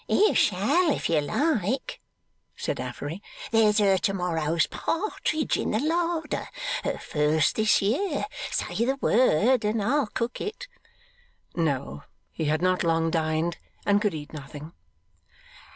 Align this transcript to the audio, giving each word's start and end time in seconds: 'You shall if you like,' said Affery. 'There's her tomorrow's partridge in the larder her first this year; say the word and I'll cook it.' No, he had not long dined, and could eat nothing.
'You 0.07 0.33
shall 0.33 0.91
if 0.91 1.09
you 1.11 1.21
like,' 1.21 2.01
said 2.55 2.79
Affery. 2.79 3.21
'There's 3.51 3.77
her 3.77 3.99
tomorrow's 3.99 4.65
partridge 4.65 5.57
in 5.57 5.69
the 5.69 5.79
larder 5.79 6.47
her 6.83 6.97
first 6.97 7.55
this 7.55 7.83
year; 7.83 8.25
say 8.49 8.73
the 8.83 8.95
word 8.99 9.63
and 9.63 9.79
I'll 9.79 10.07
cook 10.07 10.41
it.' 10.41 10.67
No, 11.53 12.01
he 12.31 12.45
had 12.45 12.63
not 12.63 12.83
long 12.83 13.11
dined, 13.11 13.59
and 13.85 14.01
could 14.01 14.15
eat 14.15 14.33
nothing. 14.33 14.73